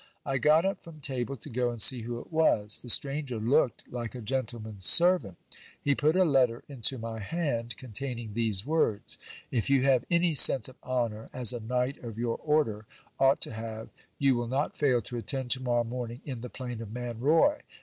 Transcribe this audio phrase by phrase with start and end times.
[0.25, 2.79] I got up from table to go and see who it was.
[2.81, 5.37] The stranger looked like a gentleman's servant
[5.79, 9.19] He put a letter into my hand, containing these words:
[9.51, 12.87] "If you have any sense of honour, as a knight of your order
[13.19, 16.81] ought to have, you will not fail to attend to morrow morning in the plain
[16.81, 17.59] of Manroi.